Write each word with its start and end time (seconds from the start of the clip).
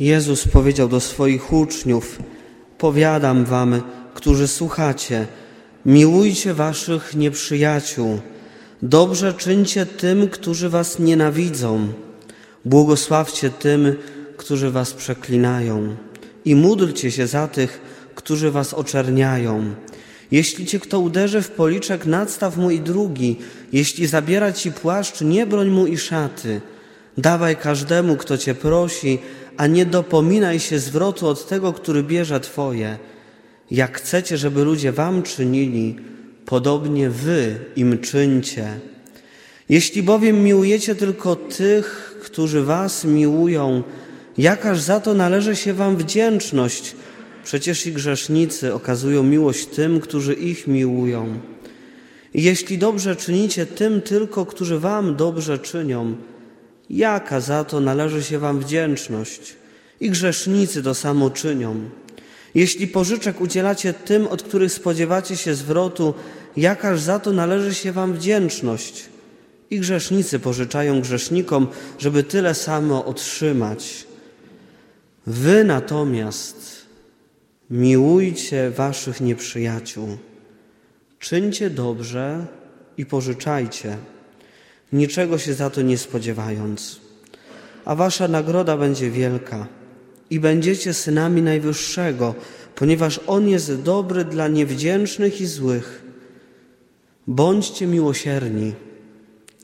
Jezus 0.00 0.48
powiedział 0.48 0.88
do 0.88 1.00
swoich 1.00 1.52
uczniów: 1.52 2.18
Powiadam 2.78 3.44
wam, 3.44 3.82
którzy 4.14 4.48
słuchacie, 4.48 5.26
miłujcie 5.86 6.54
waszych 6.54 7.14
nieprzyjaciół, 7.14 8.20
dobrze 8.82 9.34
czyńcie 9.34 9.86
tym, 9.86 10.28
którzy 10.28 10.68
was 10.68 10.98
nienawidzą, 10.98 11.88
błogosławcie 12.64 13.50
tym, 13.50 13.96
którzy 14.36 14.70
was 14.70 14.92
przeklinają, 14.92 15.96
i 16.44 16.54
módlcie 16.54 17.10
się 17.10 17.26
za 17.26 17.48
tych, 17.48 17.80
którzy 18.14 18.50
was 18.50 18.74
oczerniają. 18.74 19.74
Jeśli 20.30 20.66
cię 20.66 20.80
kto 20.80 21.00
uderzy 21.00 21.42
w 21.42 21.50
policzek, 21.50 22.06
nadstaw 22.06 22.56
mu 22.56 22.70
i 22.70 22.80
drugi. 22.80 23.36
Jeśli 23.72 24.06
zabiera 24.06 24.52
ci 24.52 24.72
płaszcz, 24.72 25.20
nie 25.20 25.46
broń 25.46 25.68
mu 25.68 25.86
i 25.86 25.98
szaty. 25.98 26.60
Dawaj 27.18 27.56
każdemu, 27.56 28.16
kto 28.16 28.38
cię 28.38 28.54
prosi, 28.54 29.18
a 29.56 29.66
nie 29.66 29.86
dopominaj 29.86 30.60
się 30.60 30.78
zwrotu 30.78 31.28
od 31.28 31.48
tego, 31.48 31.72
który 31.72 32.02
bierze 32.02 32.40
twoje. 32.40 32.98
Jak 33.70 33.98
chcecie, 33.98 34.36
żeby 34.38 34.64
ludzie 34.64 34.92
wam 34.92 35.22
czynili, 35.22 35.96
podobnie 36.46 37.10
wy 37.10 37.56
im 37.76 37.98
czyńcie. 37.98 38.66
Jeśli 39.68 40.02
bowiem 40.02 40.44
miłujecie 40.44 40.94
tylko 40.94 41.36
tych, 41.36 42.18
którzy 42.22 42.62
was 42.62 43.04
miłują, 43.04 43.82
jakaż 44.38 44.80
za 44.80 45.00
to 45.00 45.14
należy 45.14 45.56
się 45.56 45.74
wam 45.74 45.96
wdzięczność? 45.96 46.96
Przecież 47.44 47.86
i 47.86 47.92
grzesznicy 47.92 48.74
okazują 48.74 49.22
miłość 49.22 49.66
tym, 49.66 50.00
którzy 50.00 50.34
ich 50.34 50.66
miłują. 50.66 51.38
Jeśli 52.34 52.78
dobrze 52.78 53.16
czynicie 53.16 53.66
tym 53.66 54.00
tylko, 54.02 54.46
którzy 54.46 54.78
wam 54.78 55.16
dobrze 55.16 55.58
czynią, 55.58 56.16
jaka 56.90 57.40
za 57.40 57.64
to 57.64 57.80
należy 57.80 58.22
się 58.22 58.38
wam 58.38 58.60
wdzięczność? 58.60 59.56
I 60.00 60.10
grzesznicy 60.10 60.82
to 60.82 60.94
samo 60.94 61.30
czynią. 61.30 61.90
Jeśli 62.54 62.86
pożyczek 62.86 63.40
udzielacie 63.40 63.92
tym, 63.92 64.26
od 64.26 64.42
których 64.42 64.72
spodziewacie 64.72 65.36
się 65.36 65.54
zwrotu, 65.54 66.14
jakaż 66.56 67.00
za 67.00 67.18
to 67.18 67.32
należy 67.32 67.74
się 67.74 67.92
wam 67.92 68.14
wdzięczność? 68.14 69.08
I 69.70 69.80
grzesznicy 69.80 70.38
pożyczają 70.38 71.00
grzesznikom, 71.00 71.66
żeby 71.98 72.22
tyle 72.22 72.54
samo 72.54 73.04
otrzymać. 73.04 74.06
Wy 75.26 75.64
natomiast 75.64 76.86
miłujcie 77.70 78.70
waszych 78.70 79.20
nieprzyjaciół, 79.20 80.08
czyńcie 81.18 81.70
dobrze 81.70 82.46
i 82.96 83.06
pożyczajcie, 83.06 83.96
niczego 84.94 85.38
się 85.38 85.54
za 85.54 85.70
to 85.70 85.82
nie 85.82 85.98
spodziewając, 85.98 87.00
a 87.84 87.94
wasza 87.94 88.28
nagroda 88.28 88.76
będzie 88.76 89.10
wielka 89.10 89.66
i 90.30 90.40
będziecie 90.40 90.94
synami 90.94 91.42
Najwyższego, 91.42 92.34
ponieważ 92.74 93.20
On 93.26 93.48
jest 93.48 93.82
dobry 93.82 94.24
dla 94.24 94.48
niewdzięcznych 94.48 95.40
i 95.40 95.46
złych. 95.46 96.04
Bądźcie 97.26 97.86
miłosierni, 97.86 98.72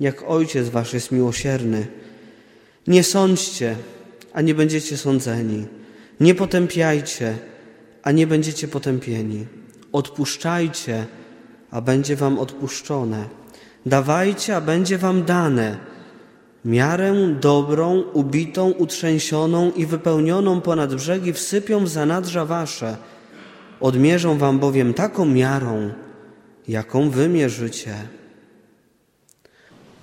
jak 0.00 0.22
Ojciec 0.26 0.68
Wasz 0.68 0.92
jest 0.92 1.12
miłosierny. 1.12 1.86
Nie 2.86 3.04
sądźcie, 3.04 3.76
a 4.32 4.40
nie 4.40 4.54
będziecie 4.54 4.96
sądzeni. 4.96 5.66
Nie 6.20 6.34
potępiajcie, 6.34 7.38
a 8.02 8.12
nie 8.12 8.26
będziecie 8.26 8.68
potępieni. 8.68 9.46
Odpuszczajcie, 9.92 11.06
a 11.70 11.80
będzie 11.80 12.16
Wam 12.16 12.38
odpuszczone. 12.38 13.39
Dawajcie, 13.86 14.56
a 14.56 14.60
będzie 14.60 14.98
Wam 14.98 15.24
dane 15.24 15.90
Miarę 16.64 17.14
dobrą, 17.40 18.00
ubitą, 18.12 18.70
utrzęsioną 18.70 19.72
i 19.72 19.86
wypełnioną 19.86 20.60
ponad 20.60 20.94
brzegi 20.94 21.32
wsypią 21.32 21.84
w 21.84 21.88
zanadrza 21.88 22.44
wasze. 22.44 22.96
Odmierzą 23.80 24.38
wam 24.38 24.58
bowiem 24.58 24.94
taką 24.94 25.24
miarą, 25.24 25.92
jaką 26.68 27.10
wy 27.10 27.28
mierzycie. 27.28 27.94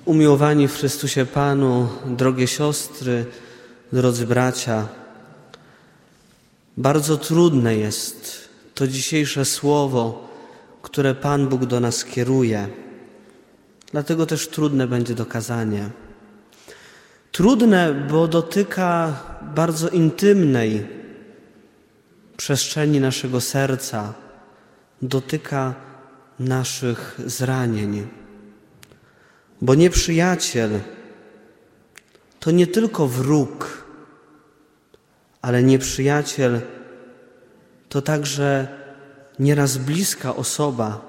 Umiłowani 0.05 0.67
w 0.67 0.75
Chrystusie 0.75 1.25
Panu, 1.25 1.87
drogie 2.05 2.47
siostry, 2.47 3.25
drodzy 3.93 4.27
bracia, 4.27 4.87
bardzo 6.77 7.17
trudne 7.17 7.75
jest 7.75 8.49
to 8.75 8.87
dzisiejsze 8.87 9.45
słowo, 9.45 10.29
które 10.81 11.15
Pan 11.15 11.47
Bóg 11.47 11.65
do 11.65 11.79
nas 11.79 12.05
kieruje. 12.05 12.67
Dlatego 13.91 14.25
też 14.25 14.47
trudne 14.47 14.87
będzie 14.87 15.15
dokazanie. 15.15 15.89
Trudne, 17.31 17.93
bo 17.93 18.27
dotyka 18.27 19.19
bardzo 19.55 19.89
intymnej 19.89 20.87
przestrzeni 22.37 22.99
naszego 22.99 23.41
serca, 23.41 24.13
dotyka 25.01 25.75
naszych 26.39 27.19
zranień. 27.25 28.07
Bo 29.61 29.75
nieprzyjaciel 29.75 30.79
to 32.39 32.51
nie 32.51 32.67
tylko 32.67 33.07
wróg, 33.07 33.83
ale 35.41 35.63
nieprzyjaciel 35.63 36.61
to 37.89 38.01
także 38.01 38.67
nieraz 39.39 39.77
bliska 39.77 40.35
osoba, 40.35 41.06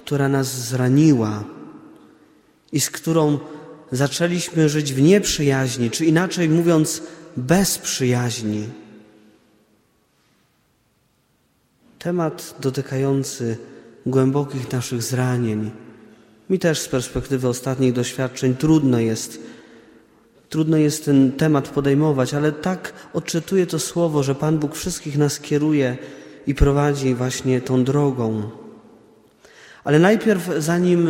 która 0.00 0.28
nas 0.28 0.68
zraniła 0.68 1.44
i 2.72 2.80
z 2.80 2.90
którą 2.90 3.38
zaczęliśmy 3.92 4.68
żyć 4.68 4.92
w 4.94 5.02
nieprzyjaźni, 5.02 5.90
czy 5.90 6.06
inaczej 6.06 6.48
mówiąc, 6.48 7.02
bez 7.36 7.78
przyjaźni. 7.78 8.68
Temat 11.98 12.54
dotykający 12.60 13.56
głębokich 14.06 14.72
naszych 14.72 15.02
zranień. 15.02 15.70
Mi 16.50 16.58
też 16.58 16.78
z 16.78 16.88
perspektywy 16.88 17.48
ostatnich 17.48 17.92
doświadczeń 17.92 18.56
trudno 18.56 18.98
jest, 18.98 19.40
trudno 20.48 20.76
jest 20.76 21.04
ten 21.04 21.32
temat 21.32 21.68
podejmować, 21.68 22.34
ale 22.34 22.52
tak 22.52 22.92
odczytuję 23.12 23.66
to 23.66 23.78
słowo, 23.78 24.22
że 24.22 24.34
Pan 24.34 24.58
Bóg 24.58 24.74
wszystkich 24.74 25.18
nas 25.18 25.40
kieruje 25.40 25.96
i 26.46 26.54
prowadzi 26.54 27.14
właśnie 27.14 27.60
tą 27.60 27.84
drogą. 27.84 28.50
Ale 29.84 29.98
najpierw, 29.98 30.50
zanim 30.58 31.08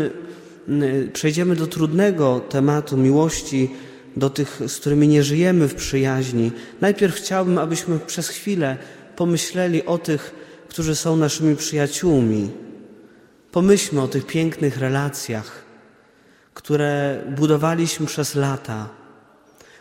przejdziemy 1.12 1.56
do 1.56 1.66
trudnego 1.66 2.40
tematu 2.40 2.96
miłości, 2.96 3.70
do 4.16 4.30
tych, 4.30 4.60
z 4.66 4.76
którymi 4.76 5.08
nie 5.08 5.22
żyjemy 5.22 5.68
w 5.68 5.74
przyjaźni, 5.74 6.52
najpierw 6.80 7.14
chciałbym, 7.14 7.58
abyśmy 7.58 7.98
przez 7.98 8.28
chwilę 8.28 8.76
pomyśleli 9.16 9.84
o 9.84 9.98
tych, 9.98 10.34
którzy 10.68 10.96
są 10.96 11.16
naszymi 11.16 11.56
przyjaciółmi. 11.56 12.50
Pomyślmy 13.52 14.02
o 14.02 14.08
tych 14.08 14.26
pięknych 14.26 14.78
relacjach, 14.78 15.64
które 16.54 17.22
budowaliśmy 17.36 18.06
przez 18.06 18.34
lata, 18.34 18.88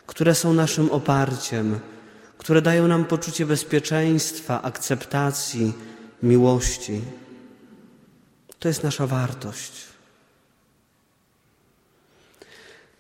które 0.06 0.36
są 0.36 0.54
naszym 0.54 0.92
oparciem, 0.92 1.80
które 2.38 2.62
dają 2.62 2.88
nam 2.88 3.06
poczucie 3.06 3.46
bezpieczeństwa, 3.46 4.62
akceptacji, 4.62 5.74
miłości. 6.24 7.02
To 8.59 8.68
jest 8.68 8.84
nasza 8.84 9.08
wartość. 9.08 9.72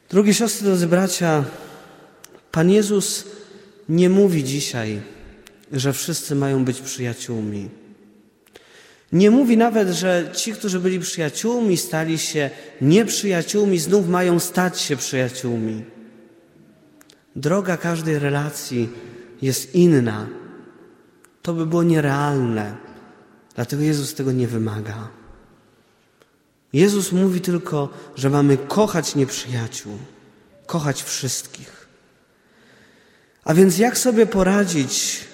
Drogie 0.09 0.33
siostry, 0.33 0.65
drodzy 0.65 0.87
bracia, 0.87 1.43
Pan 2.51 2.69
Jezus 2.69 3.25
nie 3.89 4.09
mówi 4.09 4.43
dzisiaj, 4.43 5.01
że 5.71 5.93
wszyscy 5.93 6.35
mają 6.35 6.65
być 6.65 6.81
przyjaciółmi. 6.81 7.69
Nie 9.11 9.31
mówi 9.31 9.57
nawet, 9.57 9.89
że 9.89 10.29
ci, 10.33 10.53
którzy 10.53 10.79
byli 10.79 10.99
przyjaciółmi, 10.99 11.77
stali 11.77 12.17
się 12.17 12.49
nieprzyjaciółmi, 12.81 13.79
znów 13.79 14.09
mają 14.09 14.39
stać 14.39 14.81
się 14.81 14.97
przyjaciółmi. 14.97 15.83
Droga 17.35 17.77
każdej 17.77 18.19
relacji 18.19 18.89
jest 19.41 19.75
inna. 19.75 20.27
To 21.41 21.53
by 21.53 21.65
było 21.65 21.83
nierealne. 21.83 22.77
Dlatego 23.55 23.83
Jezus 23.83 24.13
tego 24.13 24.31
nie 24.31 24.47
wymaga. 24.47 25.18
Jezus 26.73 27.11
mówi 27.11 27.41
tylko, 27.41 27.89
że 28.15 28.29
mamy 28.29 28.57
kochać 28.57 29.15
nieprzyjaciół, 29.15 29.97
kochać 30.65 31.03
wszystkich. 31.03 31.87
A 33.43 33.53
więc 33.53 33.77
jak 33.77 33.97
sobie 33.97 34.25
poradzić 34.25 35.25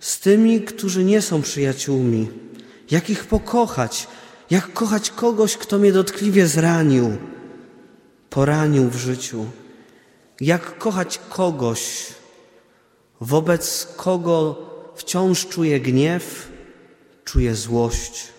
z 0.00 0.20
tymi, 0.20 0.62
którzy 0.62 1.04
nie 1.04 1.22
są 1.22 1.42
przyjaciółmi? 1.42 2.28
Jak 2.90 3.10
ich 3.10 3.24
pokochać? 3.26 4.08
Jak 4.50 4.72
kochać 4.72 5.10
kogoś, 5.10 5.56
kto 5.56 5.78
mnie 5.78 5.92
dotkliwie 5.92 6.46
zranił, 6.46 7.16
poranił 8.30 8.90
w 8.90 8.96
życiu? 8.96 9.46
Jak 10.40 10.78
kochać 10.78 11.20
kogoś, 11.28 12.06
wobec 13.20 13.88
kogo 13.96 14.56
wciąż 14.96 15.46
czuję 15.46 15.80
gniew, 15.80 16.48
czuję 17.24 17.54
złość? 17.54 18.33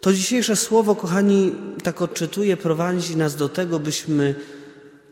To 0.00 0.12
dzisiejsze 0.12 0.56
słowo, 0.56 0.96
kochani, 0.96 1.52
tak 1.82 2.02
odczytuję, 2.02 2.56
prowadzi 2.56 3.16
nas 3.16 3.36
do 3.36 3.48
tego, 3.48 3.78
byśmy 3.78 4.34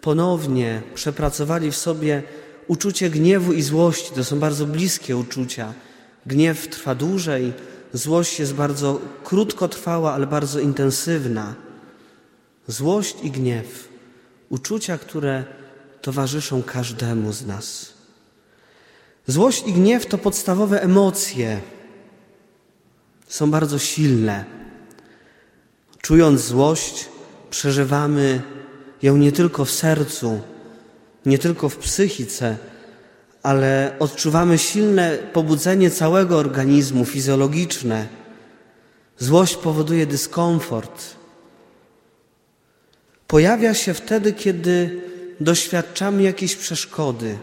ponownie 0.01 0.83
przepracowali 0.95 1.71
w 1.71 1.77
sobie 1.77 2.23
uczucie 2.67 3.11
gniewu 3.11 3.53
i 3.53 3.63
złości. 3.63 4.15
To 4.15 4.25
są 4.25 4.39
bardzo 4.39 4.67
bliskie 4.67 5.17
uczucia. 5.17 5.75
Gniew 6.27 6.69
trwa 6.69 6.95
dłużej, 6.95 7.53
złość 7.93 8.41
jest 8.41 8.55
bardzo 8.55 9.01
krótkotrwała, 9.25 10.13
ale 10.13 10.27
bardzo 10.27 10.61
intensywna. 10.61 11.55
Złość 12.69 13.17
i 13.23 13.31
gniew, 13.31 13.89
uczucia, 14.49 14.99
które 14.99 15.45
towarzyszą 16.03 16.63
każdemu 16.63 17.33
z 17.33 17.47
nas. 17.47 17.93
Złość 19.27 19.65
i 19.67 19.73
gniew 19.73 20.07
to 20.07 20.19
podstawowe 20.19 20.83
emocje. 20.83 21.61
Są 23.29 23.51
bardzo 23.51 23.79
silne. 23.79 24.66
Czując 26.03 26.41
złość, 26.41 27.09
przeżywamy 27.51 28.43
ją 29.03 29.17
nie 29.17 29.33
tylko 29.33 29.65
w 29.65 29.71
sercu, 29.71 30.41
nie 31.27 31.39
tylko 31.39 31.69
w 31.69 31.77
psychice, 31.77 32.57
ale 33.43 33.97
odczuwamy 33.99 34.59
silne 34.59 35.19
pobudzenie 35.33 35.91
całego 35.91 36.39
organizmu 36.39 37.05
fizjologiczne. 37.05 38.07
Złość 39.19 39.57
powoduje 39.57 40.07
dyskomfort. 40.07 41.17
Pojawia 43.27 43.75
się 43.75 43.95
wtedy, 43.95 44.33
kiedy 44.33 45.03
doświadczamy 45.41 46.23
jakiejś 46.23 46.57
przeszkody. 46.57 47.39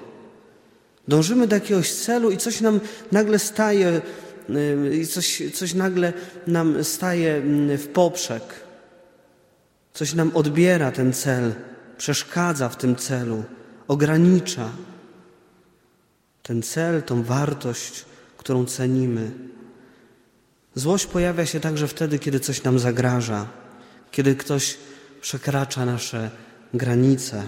Dążymy 1.08 1.48
do 1.48 1.56
jakiegoś 1.56 1.94
celu 1.94 2.32
i 2.32 2.38
coś 2.38 2.62
nam 2.62 2.80
nagle 3.12 3.40
staje, 3.40 4.02
y, 4.50 5.08
coś, 5.08 5.42
coś 5.54 5.74
nagle 5.74 6.14
nam 6.48 6.84
staje 6.84 7.36
mm, 7.36 7.78
w 7.78 7.88
poprzek. 7.88 8.44
Coś 9.94 10.14
nam 10.14 10.32
odbiera 10.34 10.92
ten 10.92 11.14
cel, 11.14 11.54
przeszkadza 11.98 12.70
w 12.70 12.78
tym 12.78 12.96
celu, 12.96 13.44
ogranicza 13.88 14.70
ten 16.44 16.62
cel, 16.62 17.04
tą 17.04 17.24
wartość, 17.24 18.06
którą 18.38 18.66
cenimy. 18.66 19.32
Złość 20.76 21.06
pojawia 21.06 21.46
się 21.46 21.60
także 21.60 21.88
wtedy, 21.88 22.20
kiedy 22.20 22.40
coś 22.40 22.64
nam 22.64 22.80
zagraża, 22.80 23.48
kiedy 24.12 24.36
ktoś 24.36 24.78
przekracza 25.22 25.86
nasze 25.86 26.30
granice. 26.74 27.44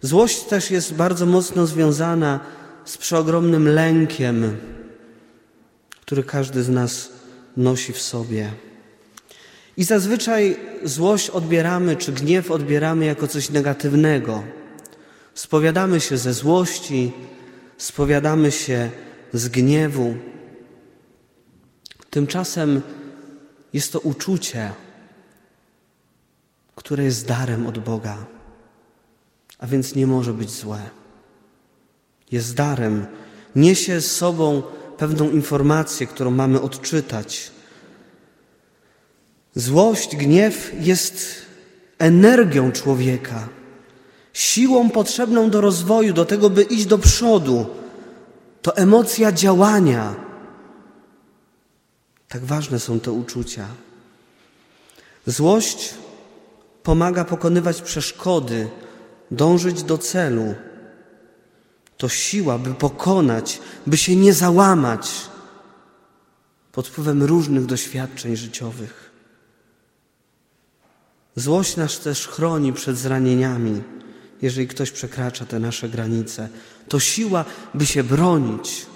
Złość 0.00 0.40
też 0.40 0.70
jest 0.70 0.94
bardzo 0.94 1.26
mocno 1.26 1.66
związana 1.66 2.40
z 2.84 2.96
przeogromnym 2.98 3.68
lękiem, 3.68 4.56
który 6.12 6.24
każdy 6.24 6.62
z 6.62 6.68
nas 6.68 7.08
nosi 7.56 7.92
w 7.92 8.02
sobie. 8.02 8.52
I 9.76 9.84
zazwyczaj 9.84 10.56
złość 10.84 11.30
odbieramy, 11.30 11.96
czy 11.96 12.12
gniew 12.12 12.50
odbieramy 12.50 13.04
jako 13.04 13.28
coś 13.28 13.50
negatywnego. 13.50 14.42
Spowiadamy 15.34 16.00
się 16.00 16.16
ze 16.16 16.32
złości, 16.34 17.12
spowiadamy 17.78 18.52
się 18.52 18.90
z 19.32 19.48
gniewu. 19.48 20.14
Tymczasem 22.10 22.82
jest 23.72 23.92
to 23.92 24.00
uczucie, 24.00 24.72
które 26.74 27.04
jest 27.04 27.26
darem 27.26 27.66
od 27.66 27.78
Boga, 27.78 28.26
a 29.58 29.66
więc 29.66 29.94
nie 29.94 30.06
może 30.06 30.32
być 30.32 30.50
złe. 30.50 30.80
Jest 32.30 32.54
darem, 32.54 33.06
niesie 33.56 34.00
z 34.00 34.16
sobą 34.16 34.62
pewną 35.02 35.30
informację, 35.30 36.06
którą 36.06 36.30
mamy 36.30 36.60
odczytać. 36.60 37.50
Złość, 39.54 40.16
gniew 40.16 40.72
jest 40.80 41.42
energią 41.98 42.72
człowieka, 42.72 43.48
siłą 44.32 44.90
potrzebną 44.90 45.50
do 45.50 45.60
rozwoju, 45.60 46.12
do 46.12 46.24
tego, 46.24 46.50
by 46.50 46.62
iść 46.62 46.86
do 46.86 46.98
przodu. 46.98 47.66
To 48.62 48.76
emocja 48.76 49.32
działania. 49.32 50.14
Tak 52.28 52.44
ważne 52.44 52.78
są 52.78 53.00
te 53.00 53.12
uczucia. 53.12 53.66
Złość 55.26 55.94
pomaga 56.82 57.24
pokonywać 57.24 57.82
przeszkody, 57.82 58.68
dążyć 59.30 59.82
do 59.82 59.98
celu. 59.98 60.54
To 62.02 62.08
siła, 62.08 62.58
by 62.58 62.74
pokonać, 62.74 63.60
by 63.86 63.96
się 63.96 64.16
nie 64.16 64.34
załamać 64.34 65.10
pod 66.72 66.88
wpływem 66.88 67.22
różnych 67.22 67.66
doświadczeń 67.66 68.36
życiowych. 68.36 69.10
Złość 71.36 71.76
nas 71.76 72.00
też 72.00 72.28
chroni 72.28 72.72
przed 72.72 72.96
zranieniami, 72.96 73.82
jeżeli 74.42 74.68
ktoś 74.68 74.90
przekracza 74.90 75.44
te 75.46 75.58
nasze 75.58 75.88
granice. 75.88 76.48
To 76.88 77.00
siła, 77.00 77.44
by 77.74 77.86
się 77.86 78.04
bronić. 78.04 78.86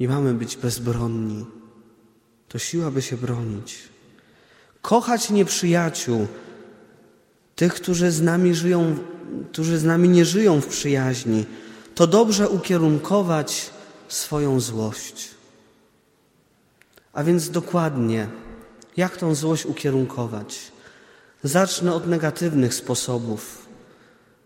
Nie 0.00 0.08
mamy 0.08 0.34
być 0.34 0.56
bezbronni. 0.56 1.46
To 2.48 2.58
siła, 2.58 2.90
by 2.90 3.02
się 3.02 3.16
bronić. 3.16 3.78
Kochać 4.82 5.30
nieprzyjaciół, 5.30 6.26
tych, 7.56 7.74
którzy 7.74 8.10
z 8.10 8.22
nami 8.22 8.54
żyją, 8.54 8.96
którzy 9.52 9.78
z 9.78 9.84
nami 9.84 10.08
nie 10.08 10.24
żyją 10.24 10.60
w 10.60 10.66
przyjaźni, 10.66 11.44
to 11.94 12.06
dobrze 12.06 12.48
ukierunkować 12.48 13.70
swoją 14.08 14.60
złość. 14.60 15.30
A 17.12 17.24
więc 17.24 17.50
dokładnie, 17.50 18.28
jak 18.96 19.16
tą 19.16 19.34
złość 19.34 19.66
ukierunkować? 19.66 20.72
Zacznę 21.42 21.94
od 21.94 22.06
negatywnych 22.06 22.74
sposobów, 22.74 23.66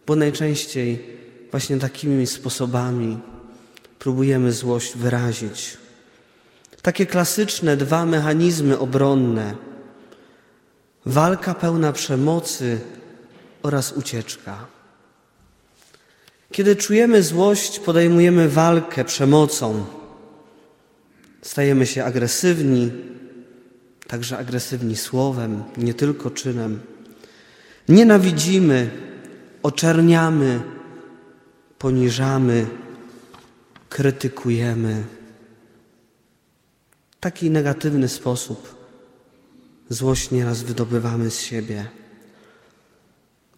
bo 0.06 0.16
najczęściej 0.16 1.06
właśnie 1.50 1.78
takimi 1.78 2.26
sposobami 2.26 3.18
próbujemy 3.98 4.52
złość 4.52 4.96
wyrazić. 4.96 5.76
Takie 6.82 7.06
klasyczne 7.06 7.76
dwa 7.76 8.06
mechanizmy 8.06 8.78
obronne: 8.78 9.54
walka 11.06 11.54
pełna 11.54 11.92
przemocy 11.92 12.80
oraz 13.62 13.92
ucieczka. 13.92 14.66
Kiedy 16.52 16.76
czujemy 16.76 17.22
złość, 17.22 17.78
podejmujemy 17.78 18.48
walkę 18.48 19.04
przemocą. 19.04 19.86
Stajemy 21.42 21.86
się 21.86 22.04
agresywni, 22.04 22.90
także 24.06 24.38
agresywni 24.38 24.96
słowem, 24.96 25.64
nie 25.76 25.94
tylko 25.94 26.30
czynem. 26.30 26.80
Nienawidzimy, 27.88 28.90
oczerniamy, 29.62 30.60
poniżamy, 31.78 32.66
krytykujemy. 33.88 35.04
W 37.10 37.20
taki 37.20 37.50
negatywny 37.50 38.08
sposób 38.08 38.74
złość 39.88 40.30
nieraz 40.30 40.62
wydobywamy 40.62 41.30
z 41.30 41.40
siebie. 41.40 41.99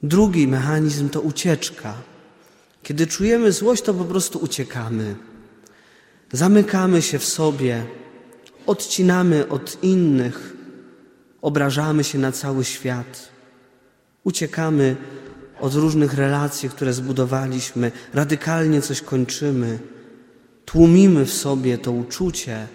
Drugi 0.02 0.48
mechanizm 0.48 1.08
to 1.08 1.20
ucieczka. 1.20 1.94
Kiedy 2.82 3.06
czujemy 3.06 3.52
złość, 3.52 3.82
to 3.82 3.94
po 3.94 4.04
prostu 4.04 4.38
uciekamy. 4.38 5.14
Zamykamy 6.32 7.02
się 7.02 7.18
w 7.18 7.24
sobie, 7.24 7.84
odcinamy 8.66 9.48
od 9.48 9.82
innych, 9.82 10.56
obrażamy 11.42 12.04
się 12.04 12.18
na 12.18 12.32
cały 12.32 12.64
świat, 12.64 13.28
uciekamy 14.24 14.96
od 15.60 15.74
różnych 15.74 16.14
relacji, 16.14 16.70
które 16.70 16.92
zbudowaliśmy, 16.92 17.92
radykalnie 18.14 18.82
coś 18.82 19.00
kończymy, 19.00 19.78
tłumimy 20.64 21.24
w 21.24 21.32
sobie 21.32 21.78
to 21.78 21.92
uczucie 21.92 22.66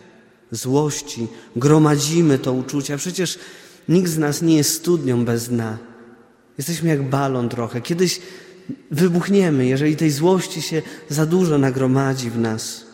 złości, 0.52 1.28
gromadzimy 1.56 2.40
to 2.40 2.54
uczucie. 2.54 2.94
A 2.94 2.98
przecież 2.98 3.40
nikt 3.90 4.12
z 4.12 4.18
nas 4.18 4.42
nie 4.42 4.58
jest 4.58 4.74
studnią 4.74 5.26
bez 5.26 5.50
dna. 5.50 5.78
Jesteśmy 6.58 6.90
jak 6.90 7.04
balon 7.04 7.50
trochę. 7.50 7.82
Kiedyś 7.82 8.22
wybuchniemy, 8.92 9.66
jeżeli 9.66 9.96
tej 9.96 10.12
złości 10.12 10.62
się 10.62 10.82
za 11.10 11.26
dużo 11.26 11.58
nagromadzi 11.58 12.30
w 12.30 12.38
nas. 12.38 12.86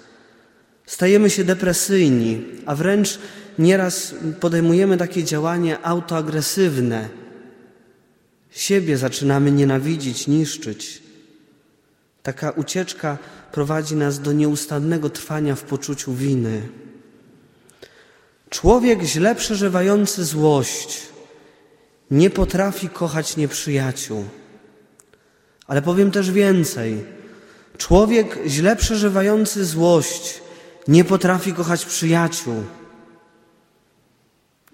Stajemy 0.85 1.29
się 1.29 1.43
depresyjni, 1.43 2.45
a 2.65 2.75
wręcz 2.75 3.19
nieraz 3.59 4.15
podejmujemy 4.39 4.97
takie 4.97 5.23
działania 5.23 5.83
autoagresywne. 5.83 7.09
Siebie 8.51 8.97
zaczynamy 8.97 9.51
nienawidzić, 9.51 10.27
niszczyć. 10.27 11.03
Taka 12.23 12.51
ucieczka 12.51 13.17
prowadzi 13.51 13.95
nas 13.95 14.19
do 14.19 14.31
nieustannego 14.31 15.09
trwania 15.09 15.55
w 15.55 15.63
poczuciu 15.63 16.13
winy. 16.13 16.61
Człowiek 18.49 19.03
źle 19.03 19.35
przeżywający 19.35 20.25
złość 20.25 21.12
nie 22.13 22.29
potrafi 22.29 22.89
kochać 22.89 23.37
nieprzyjaciół. 23.37 24.25
Ale 25.67 25.81
powiem 25.81 26.11
też 26.11 26.31
więcej. 26.31 27.05
Człowiek 27.77 28.39
źle 28.47 28.75
przeżywający 28.75 29.65
złość 29.65 30.41
nie 30.87 31.03
potrafi 31.03 31.53
kochać 31.53 31.85
przyjaciół, 31.85 32.63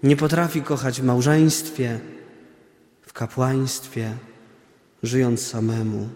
nie 0.02 0.16
potrafi 0.16 0.62
kochać 0.62 1.00
w 1.00 1.04
małżeństwie, 1.04 2.00
w 3.02 3.12
kapłaństwie, 3.12 4.12
żyjąc 5.02 5.46
samemu. 5.46 6.08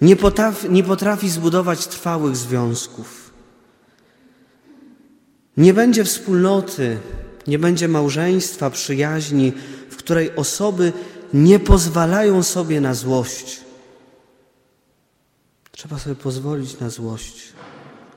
Nie 0.00 0.16
potrafi, 0.16 0.70
nie 0.70 0.84
potrafi 0.84 1.30
zbudować 1.30 1.86
trwałych 1.86 2.36
związków. 2.36 3.30
Nie 5.56 5.74
będzie 5.74 6.04
wspólnoty, 6.04 6.98
nie 7.46 7.58
będzie 7.58 7.88
małżeństwa, 7.88 8.70
przyjaźni, 8.70 9.52
której 10.08 10.36
osoby 10.36 10.92
nie 11.34 11.58
pozwalają 11.58 12.42
sobie 12.42 12.80
na 12.80 12.94
złość. 12.94 13.60
Trzeba 15.72 15.98
sobie 15.98 16.16
pozwolić 16.16 16.80
na 16.80 16.90
złość, 16.90 17.52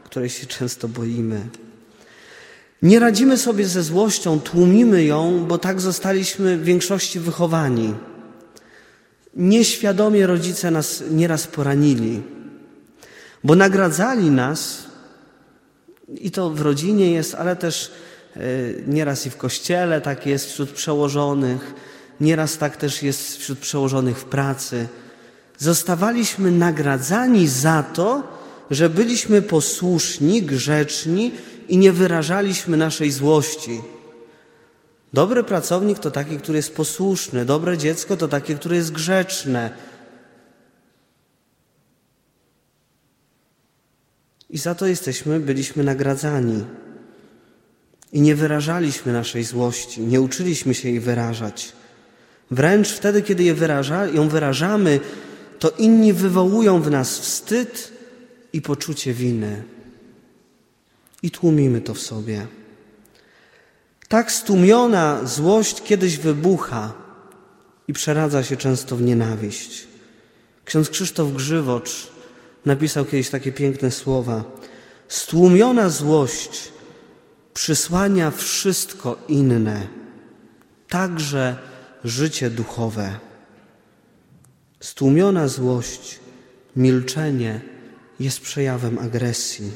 której 0.03 0.29
się 0.29 0.45
często 0.45 0.88
boimy. 0.88 1.50
Nie 2.81 3.00
radzimy 3.00 3.38
sobie 3.38 3.67
ze 3.67 3.83
złością, 3.83 4.39
tłumimy 4.39 5.03
ją, 5.03 5.45
bo 5.45 5.57
tak 5.57 5.81
zostaliśmy 5.81 6.57
w 6.57 6.63
większości 6.63 7.19
wychowani. 7.19 7.93
Nieświadomie 9.36 10.27
rodzice 10.27 10.71
nas 10.71 11.03
nieraz 11.12 11.48
poranili, 11.48 12.21
bo 13.43 13.55
nagradzali 13.55 14.31
nas, 14.31 14.83
i 16.07 16.31
to 16.31 16.50
w 16.50 16.62
rodzinie 16.62 17.12
jest, 17.12 17.36
ale 17.36 17.55
też 17.55 17.91
nieraz 18.88 19.25
i 19.25 19.29
w 19.29 19.38
kościele 19.38 20.01
tak 20.01 20.25
jest 20.25 20.51
wśród 20.51 20.71
przełożonych, 20.71 21.73
nieraz 22.19 22.57
tak 22.57 22.77
też 22.77 23.03
jest 23.03 23.38
wśród 23.38 23.59
przełożonych 23.59 24.17
w 24.17 24.25
pracy. 24.25 24.88
Zostawaliśmy 25.57 26.51
nagradzani 26.51 27.47
za 27.47 27.83
to, 27.83 28.23
że 28.71 28.89
byliśmy 28.89 29.41
posłuszni, 29.41 30.43
grzeczni 30.43 31.31
i 31.67 31.77
nie 31.77 31.91
wyrażaliśmy 31.91 32.77
naszej 32.77 33.11
złości. 33.11 33.81
Dobry 35.13 35.43
pracownik 35.43 36.00
to 36.00 36.11
taki, 36.11 36.38
który 36.38 36.57
jest 36.57 36.75
posłuszny, 36.75 37.45
dobre 37.45 37.77
dziecko 37.77 38.17
to 38.17 38.27
takie, 38.27 38.55
które 38.55 38.75
jest 38.75 38.91
grzeczne. 38.91 39.69
I 44.50 44.57
za 44.57 44.75
to 44.75 44.88
jesteśmy, 44.88 45.39
byliśmy 45.39 45.83
nagradzani. 45.83 46.65
I 48.13 48.22
nie 48.22 48.36
wyrażaliśmy 48.36 49.13
naszej 49.13 49.44
złości, 49.44 50.01
nie 50.01 50.22
uczyliśmy 50.22 50.74
się 50.74 50.89
jej 50.89 51.00
wyrażać. 51.00 51.74
Wręcz 52.51 52.89
wtedy, 52.89 53.22
kiedy 53.22 53.44
ją 54.13 54.30
wyrażamy, 54.30 55.00
to 55.60 55.70
inni 55.70 56.13
wywołują 56.13 56.82
w 56.82 56.91
nas 56.91 57.20
wstyd 57.20 57.91
i 58.53 58.62
poczucie 58.62 59.13
winy. 59.13 59.63
I 61.24 61.32
tłumimy 61.32 61.82
to 61.82 61.94
w 61.94 62.00
sobie. 62.00 62.48
Tak 64.08 64.32
stłumiona 64.32 65.25
złość 65.25 65.82
kiedyś 65.82 66.18
wybucha 66.18 66.94
i 67.88 67.94
przeradza 67.94 68.44
się 68.44 68.58
często 68.58 68.96
w 68.96 69.01
nienawiść. 69.01 69.88
Ksiądz 70.65 70.89
Krzysztof 70.89 71.34
Grzywocz 71.34 72.08
napisał 72.65 73.06
kiedyś 73.06 73.30
takie 73.30 73.51
piękne 73.51 73.91
słowa. 73.91 74.44
Stłumiona 75.08 75.89
złość 75.89 76.71
przysłania 77.53 78.31
wszystko 78.31 79.17
inne, 79.27 79.88
także 80.88 81.58
życie 82.03 82.50
duchowe. 82.50 83.20
Stłumiona 84.79 85.48
złość, 85.48 86.20
milczenie 86.75 87.62
jest 88.20 88.39
przejawem 88.41 89.00
agresji. 89.00 89.72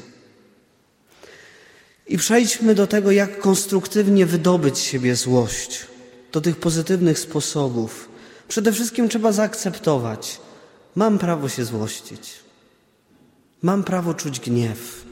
I 2.08 2.18
przejdźmy 2.18 2.74
do 2.74 2.86
tego, 2.86 3.10
jak 3.10 3.40
konstruktywnie 3.40 4.26
wydobyć 4.26 4.78
siebie 4.78 5.16
złość, 5.16 5.86
do 6.32 6.40
tych 6.40 6.56
pozytywnych 6.56 7.18
sposobów. 7.18 8.08
Przede 8.48 8.72
wszystkim 8.72 9.08
trzeba 9.08 9.32
zaakceptować, 9.32 10.40
mam 10.94 11.18
prawo 11.18 11.48
się 11.48 11.64
złościć, 11.64 12.32
mam 13.62 13.84
prawo 13.84 14.14
czuć 14.14 14.40
gniew. 14.40 15.05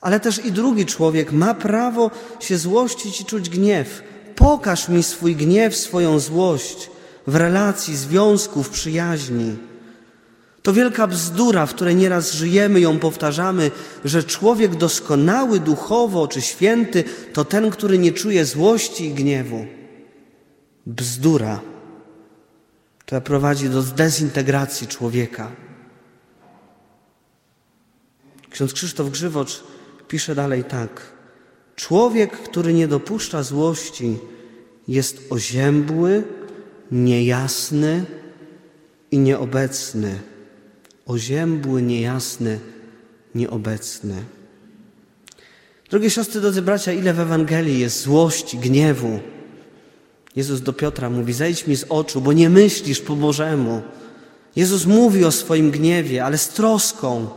Ale 0.00 0.20
też 0.20 0.44
i 0.44 0.52
drugi 0.52 0.86
człowiek 0.86 1.32
ma 1.32 1.54
prawo 1.54 2.10
się 2.40 2.58
złościć 2.58 3.20
i 3.20 3.24
czuć 3.24 3.48
gniew. 3.48 4.02
Pokaż 4.36 4.88
mi 4.88 5.02
swój 5.02 5.36
gniew, 5.36 5.76
swoją 5.76 6.18
złość 6.18 6.90
w 7.26 7.34
relacji, 7.34 7.96
związku, 7.96 8.62
w 8.62 8.70
przyjaźni. 8.70 9.56
To 10.62 10.72
wielka 10.72 11.06
bzdura, 11.06 11.66
w 11.66 11.74
której 11.74 11.96
nieraz 11.96 12.32
żyjemy, 12.32 12.80
ją 12.80 12.98
powtarzamy, 12.98 13.70
że 14.04 14.24
człowiek 14.24 14.76
doskonały 14.76 15.60
duchowo 15.60 16.28
czy 16.28 16.42
święty 16.42 17.04
to 17.32 17.44
ten, 17.44 17.70
który 17.70 17.98
nie 17.98 18.12
czuje 18.12 18.44
złości 18.44 19.04
i 19.04 19.14
gniewu. 19.14 19.66
Bzdura, 20.86 21.60
która 22.98 23.20
prowadzi 23.20 23.68
do 23.68 23.82
dezintegracji 23.82 24.86
człowieka. 24.86 25.50
Ksiądz 28.50 28.72
Krzysztof 28.72 29.10
Grzywocz 29.10 29.62
pisze 30.10 30.34
dalej 30.34 30.64
tak. 30.64 31.12
Człowiek, 31.76 32.32
który 32.32 32.74
nie 32.74 32.88
dopuszcza 32.88 33.42
złości, 33.42 34.18
jest 34.88 35.26
oziębły, 35.30 36.24
niejasny 36.90 38.04
i 39.10 39.18
nieobecny 39.18 40.18
oziębły, 41.10 41.82
niejasny, 41.82 42.58
nieobecny. 43.34 44.14
Drogie 45.90 46.10
siostry, 46.10 46.40
drodzy 46.40 46.62
bracia, 46.62 46.92
ile 46.92 47.14
w 47.14 47.20
Ewangelii 47.20 47.80
jest 47.80 48.02
złości, 48.02 48.58
gniewu. 48.58 49.20
Jezus 50.36 50.60
do 50.60 50.72
Piotra 50.72 51.10
mówi: 51.10 51.32
Zejdź 51.32 51.66
mi 51.66 51.76
z 51.76 51.84
oczu, 51.88 52.20
bo 52.20 52.32
nie 52.32 52.50
myślisz 52.50 53.00
po 53.00 53.16
Bożemu. 53.16 53.82
Jezus 54.56 54.86
mówi 54.86 55.24
o 55.24 55.32
swoim 55.32 55.70
gniewie, 55.70 56.24
ale 56.24 56.38
z 56.38 56.48
troską. 56.48 57.28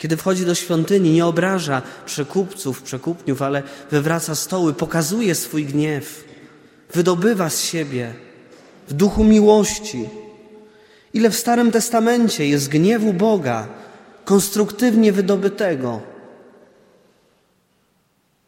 Kiedy 0.00 0.16
wchodzi 0.16 0.46
do 0.46 0.54
świątyni, 0.54 1.12
nie 1.12 1.26
obraża 1.26 1.82
przekupców, 2.06 2.82
przekupniów, 2.82 3.42
ale 3.42 3.62
wywraca 3.90 4.34
stoły, 4.34 4.74
pokazuje 4.74 5.34
swój 5.34 5.64
gniew, 5.64 6.24
wydobywa 6.92 7.50
z 7.50 7.62
siebie 7.62 8.14
w 8.88 8.92
duchu 8.92 9.24
miłości. 9.24 10.08
Ile 11.14 11.30
w 11.30 11.36
Starym 11.36 11.70
Testamencie 11.70 12.48
jest 12.48 12.68
gniewu 12.68 13.12
Boga, 13.12 13.68
konstruktywnie 14.24 15.12
wydobytego. 15.12 16.00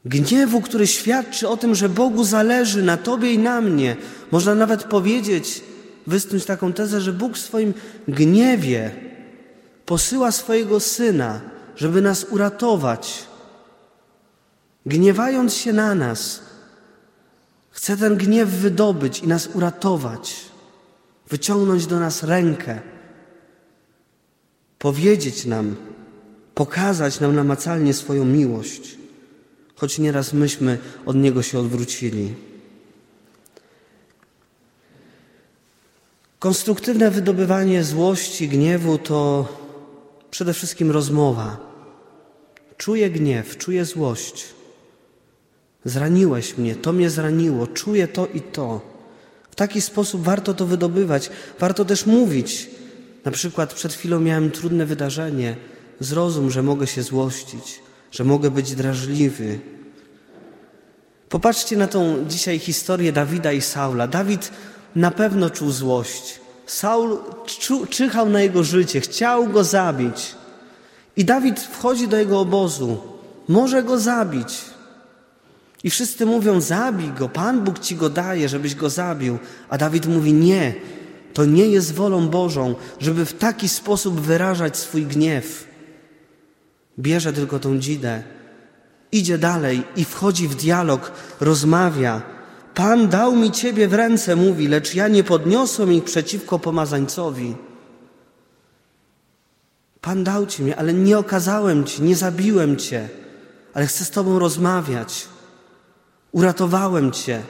Gniewu, 0.04 0.60
który 0.60 0.86
świadczy 0.86 1.48
o 1.48 1.56
tym, 1.56 1.74
że 1.74 1.88
Bogu 1.88 2.24
zależy 2.24 2.82
na 2.82 2.96
Tobie 2.96 3.32
i 3.32 3.38
na 3.38 3.60
mnie. 3.60 3.96
Można 4.30 4.54
nawet 4.54 4.84
powiedzieć, 4.84 5.64
wysnuć 6.06 6.44
taką 6.44 6.72
tezę, 6.72 7.00
że 7.00 7.12
Bóg 7.12 7.36
w 7.36 7.40
swoim 7.40 7.74
gniewie 8.08 9.11
posyła 9.92 10.32
swojego 10.32 10.80
Syna, 10.80 11.40
żeby 11.76 12.00
nas 12.00 12.24
uratować. 12.24 13.24
Gniewając 14.86 15.54
się 15.54 15.72
na 15.72 15.94
nas, 15.94 16.40
chce 17.70 17.96
ten 17.96 18.16
gniew 18.16 18.48
wydobyć 18.48 19.18
i 19.18 19.28
nas 19.28 19.48
uratować 19.54 20.36
wyciągnąć 21.28 21.86
do 21.86 22.00
nas 22.00 22.22
rękę, 22.22 22.80
powiedzieć 24.78 25.46
nam, 25.46 25.76
pokazać 26.54 27.20
nam 27.20 27.36
namacalnie 27.36 27.94
swoją 27.94 28.24
miłość, 28.24 28.98
choć 29.76 29.98
nieraz 29.98 30.32
myśmy 30.32 30.78
od 31.06 31.16
Niego 31.16 31.42
się 31.42 31.58
odwrócili. 31.58 32.34
Konstruktywne 36.38 37.10
wydobywanie 37.10 37.84
złości, 37.84 38.48
gniewu 38.48 38.98
to 38.98 39.48
przede 40.32 40.54
wszystkim 40.54 40.90
rozmowa. 40.90 41.56
Czuję 42.76 43.10
gniew, 43.10 43.58
czuję 43.58 43.84
złość. 43.84 44.44
Zraniłeś 45.84 46.58
mnie, 46.58 46.76
to 46.76 46.92
mnie 46.92 47.10
zraniło, 47.10 47.66
czuję 47.66 48.08
to 48.08 48.26
i 48.26 48.40
to. 48.40 48.80
W 49.50 49.54
taki 49.54 49.80
sposób 49.80 50.22
warto 50.22 50.54
to 50.54 50.66
wydobywać, 50.66 51.30
warto 51.58 51.84
też 51.84 52.06
mówić. 52.06 52.70
Na 53.24 53.32
przykład 53.32 53.74
przed 53.74 53.92
chwilą 53.92 54.20
miałem 54.20 54.50
trudne 54.50 54.86
wydarzenie. 54.86 55.56
Zrozum, 56.00 56.50
że 56.50 56.62
mogę 56.62 56.86
się 56.86 57.02
złościć, 57.02 57.80
że 58.12 58.24
mogę 58.24 58.50
być 58.50 58.74
drażliwy. 58.74 59.60
Popatrzcie 61.28 61.76
na 61.76 61.86
tą 61.86 62.24
dzisiaj 62.28 62.58
historię 62.58 63.12
Dawida 63.12 63.52
i 63.52 63.60
Saula. 63.60 64.08
Dawid 64.08 64.52
na 64.96 65.10
pewno 65.10 65.50
czuł 65.50 65.70
złość. 65.70 66.41
Saul 66.72 67.18
czyhał 67.90 68.28
na 68.28 68.40
jego 68.40 68.64
życie, 68.64 69.00
chciał 69.00 69.48
go 69.48 69.64
zabić. 69.64 70.34
I 71.16 71.24
Dawid 71.24 71.60
wchodzi 71.60 72.08
do 72.08 72.16
jego 72.16 72.40
obozu. 72.40 72.96
Może 73.48 73.82
go 73.82 73.98
zabić. 73.98 74.64
I 75.84 75.90
wszyscy 75.90 76.26
mówią: 76.26 76.60
Zabij 76.60 77.08
go, 77.08 77.28
Pan 77.28 77.60
Bóg 77.64 77.78
ci 77.78 77.96
go 77.96 78.10
daje, 78.10 78.48
żebyś 78.48 78.74
go 78.74 78.90
zabił. 78.90 79.38
A 79.68 79.78
Dawid 79.78 80.06
mówi: 80.06 80.32
Nie, 80.32 80.74
to 81.34 81.44
nie 81.44 81.66
jest 81.66 81.94
wolą 81.94 82.28
Bożą, 82.28 82.74
żeby 83.00 83.24
w 83.24 83.32
taki 83.32 83.68
sposób 83.68 84.20
wyrażać 84.20 84.76
swój 84.76 85.06
gniew. 85.06 85.66
Bierze 86.98 87.32
tylko 87.32 87.58
tą 87.58 87.78
dzidę, 87.78 88.22
idzie 89.12 89.38
dalej 89.38 89.82
i 89.96 90.04
wchodzi 90.04 90.48
w 90.48 90.54
dialog, 90.54 91.12
rozmawia, 91.40 92.22
Pan 92.74 93.08
dał 93.08 93.36
mi 93.36 93.50
Ciebie 93.50 93.88
w 93.88 93.94
ręce, 93.94 94.36
mówi, 94.36 94.68
lecz 94.68 94.94
ja 94.94 95.08
nie 95.08 95.24
podniosłem 95.24 95.92
ich 95.92 96.04
przeciwko 96.04 96.58
pomazańcowi. 96.58 97.56
Pan 100.00 100.24
dał 100.24 100.46
Ci 100.46 100.62
mnie, 100.62 100.76
ale 100.76 100.94
nie 100.94 101.18
okazałem 101.18 101.84
Ci, 101.84 102.02
nie 102.02 102.16
zabiłem 102.16 102.76
Cię, 102.76 103.08
ale 103.74 103.86
chcę 103.86 104.04
z 104.04 104.10
Tobą 104.10 104.38
rozmawiać. 104.38 105.28
Uratowałem 106.32 107.12
Cię, 107.12 107.42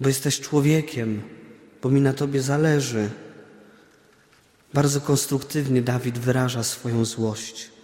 bo 0.00 0.08
jesteś 0.08 0.40
człowiekiem, 0.40 1.22
bo 1.82 1.90
mi 1.90 2.00
na 2.00 2.12
Tobie 2.12 2.42
zależy. 2.42 3.10
Bardzo 4.74 5.00
konstruktywnie 5.00 5.82
Dawid 5.82 6.18
wyraża 6.18 6.62
swoją 6.62 7.04
złość. 7.04 7.77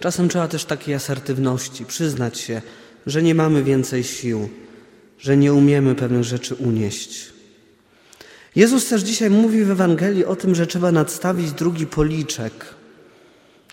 Czasem 0.00 0.28
trzeba 0.28 0.48
też 0.48 0.64
takiej 0.64 0.94
asertywności, 0.94 1.84
przyznać 1.84 2.38
się, 2.38 2.62
że 3.06 3.22
nie 3.22 3.34
mamy 3.34 3.62
więcej 3.62 4.04
sił, 4.04 4.48
że 5.18 5.36
nie 5.36 5.52
umiemy 5.54 5.94
pewnych 5.94 6.24
rzeczy 6.24 6.54
unieść. 6.54 7.32
Jezus 8.56 8.88
też 8.88 9.02
dzisiaj 9.02 9.30
mówi 9.30 9.64
w 9.64 9.70
Ewangelii 9.70 10.24
o 10.24 10.36
tym, 10.36 10.54
że 10.54 10.66
trzeba 10.66 10.92
nadstawić 10.92 11.52
drugi 11.52 11.86
policzek. 11.86 12.52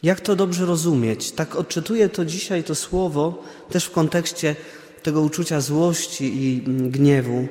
Jak 0.04 0.22
to 0.22 0.36
dobrze 0.36 0.66
rozumieć? 0.66 1.32
Tak 1.32 1.56
odczytuję 1.56 2.10
to 2.10 2.26
dzisiaj, 2.26 2.64
to 2.64 2.76
słowo, 2.76 3.44
też 3.70 3.86
w 3.86 3.92
kontekście 3.92 4.56
tego 5.04 5.22
uczucia 5.22 5.62
złości 5.62 6.44
i 6.44 6.62
gniewu, 6.90 7.48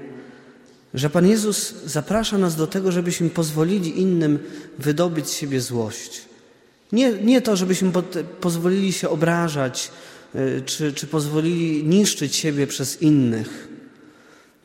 że 0.94 1.10
Pan 1.10 1.26
Jezus 1.26 1.74
zaprasza 1.84 2.38
nas 2.38 2.56
do 2.56 2.66
tego, 2.66 2.92
żebyśmy 2.92 3.30
pozwolili 3.30 4.00
innym 4.00 4.38
wydobyć 4.78 5.28
z 5.28 5.32
siebie 5.32 5.60
złość. 5.60 6.29
Nie, 6.92 7.12
nie 7.12 7.42
to, 7.42 7.56
żebyśmy 7.56 7.92
pozwolili 8.40 8.92
się 8.92 9.08
obrażać, 9.08 9.90
y, 10.34 10.62
czy, 10.66 10.92
czy 10.92 11.06
pozwolili 11.06 11.84
niszczyć 11.84 12.36
siebie 12.36 12.66
przez 12.66 13.02
innych. 13.02 13.68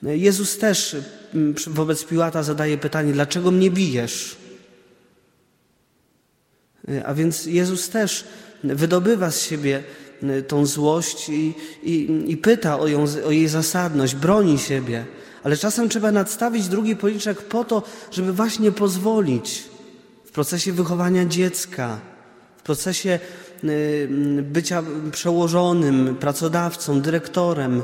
Jezus 0.04 0.58
też 0.58 0.96
mm, 1.34 1.56
wobec 1.68 2.04
Piłata 2.04 2.44
zadaje 2.44 2.78
pytanie: 2.78 3.14
dlaczego 3.14 3.52
mnie 3.52 3.72
bijesz? 3.72 4.38
Y, 6.90 7.06
a 7.06 7.14
więc 7.14 7.46
Jezus 7.46 7.90
też 7.90 8.24
wydobywa 8.64 9.32
z 9.32 9.42
siebie 9.42 9.84
y, 10.24 10.44
tą 10.44 10.66
złość 10.66 11.30
i, 11.30 11.54
i, 11.84 12.24
i 12.28 12.38
pyta 12.38 12.80
o, 12.80 12.88
ją, 12.88 13.06
o 13.26 13.32
jej 13.32 13.48
zasadność, 13.48 14.16
broni 14.16 14.60
siebie. 14.60 15.06
Ale 15.44 15.58
czasem 15.58 15.90
trzeba 15.90 16.12
nadstawić 16.12 16.68
drugi 16.68 16.96
policzek 16.96 17.42
po 17.42 17.64
to, 17.64 17.84
żeby 18.12 18.34
właśnie 18.34 18.72
pozwolić 18.72 19.64
w 20.26 20.32
procesie 20.32 20.74
wychowania 20.74 21.26
dziecka, 21.26 22.00
procesie 22.66 23.20
y, 23.64 24.08
bycia 24.44 24.84
przełożonym, 25.12 26.16
pracodawcą, 26.20 27.02
dyrektorem, 27.02 27.84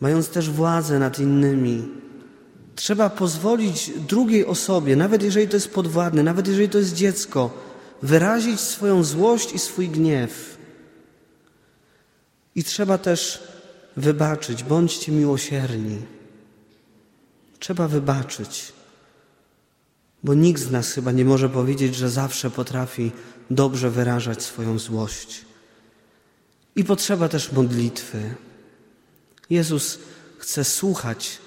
mając 0.00 0.28
też 0.28 0.50
władzę 0.50 0.98
nad 0.98 1.18
innymi. 1.18 1.88
Trzeba 2.74 3.10
pozwolić 3.10 3.90
drugiej 4.08 4.46
osobie, 4.46 4.96
nawet 4.96 5.22
jeżeli 5.22 5.48
to 5.48 5.56
jest 5.56 5.74
podwładny, 5.74 6.22
nawet 6.22 6.48
jeżeli 6.48 6.68
to 6.68 6.78
jest 6.78 6.94
dziecko, 6.94 7.50
wyrazić 8.02 8.60
swoją 8.60 9.04
złość 9.04 9.52
i 9.52 9.58
swój 9.58 9.88
gniew. 9.88 10.58
I 12.54 12.64
trzeba 12.64 12.98
też 12.98 13.42
wybaczyć, 13.96 14.62
bądźcie 14.62 15.12
miłosierni. 15.12 15.98
Trzeba 17.58 17.88
wybaczyć, 17.88 18.72
bo 20.24 20.34
nikt 20.34 20.60
z 20.60 20.70
nas 20.70 20.92
chyba 20.92 21.12
nie 21.12 21.24
może 21.24 21.48
powiedzieć, 21.48 21.94
że 21.94 22.10
zawsze 22.10 22.50
potrafi 22.50 23.12
dobrze 23.50 23.90
wyrażać 23.90 24.42
swoją 24.42 24.78
złość. 24.78 25.44
I 26.76 26.84
potrzeba 26.84 27.28
też 27.28 27.52
modlitwy. 27.52 28.34
Jezus 29.50 29.98
chce 30.38 30.64
słuchać 30.64 31.38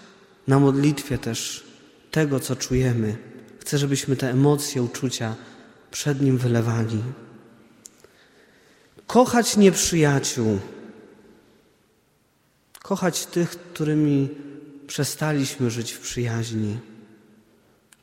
na 0.47 0.59
modlitwie 0.59 1.17
też 1.17 1.63
tego, 2.11 2.39
co 2.39 2.55
czujemy. 2.55 3.17
Chce, 3.59 3.77
żebyśmy 3.77 4.15
te 4.15 4.29
emocje, 4.29 4.83
uczucia 4.83 5.35
przed 5.91 6.21
Nim 6.21 6.37
wylewali. 6.37 7.03
Kochać 9.07 9.57
nieprzyjaciół. 9.57 10.59
Kochać 12.83 13.25
tych, 13.25 13.49
którymi 13.49 14.29
przestaliśmy 14.87 15.71
żyć 15.71 15.91
w 15.91 15.99
przyjaźni. 15.99 16.77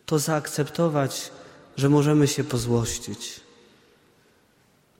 To 0.06 0.18
zaakceptować, 0.18 1.32
że 1.76 1.88
możemy 1.88 2.28
się 2.28 2.44
pozłościć 2.44 3.44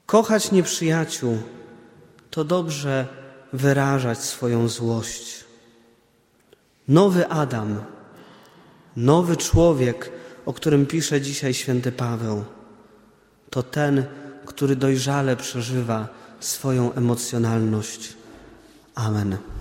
Kochać 0.06 0.52
nieprzyjaciół 0.52 1.38
to 2.30 2.44
dobrze 2.44 3.06
wyrażać 3.52 4.18
swoją 4.18 4.68
złość. 4.68 5.44
Nowy 6.88 7.28
Adam, 7.28 7.84
nowy 8.96 9.36
człowiek, 9.36 10.12
o 10.46 10.52
którym 10.52 10.86
pisze 10.86 11.20
dzisiaj 11.20 11.54
święty 11.54 11.92
Paweł, 11.92 12.44
to 13.50 13.62
ten, 13.62 14.04
który 14.46 14.76
dojrzale 14.76 15.36
przeżywa 15.36 16.08
swoją 16.40 16.92
emocjonalność. 16.92 18.14
Amen. 18.94 19.53